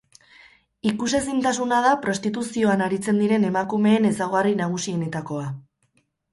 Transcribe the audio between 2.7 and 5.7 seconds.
aritzen diren emakumeen ezaugarri nagusienetakoa.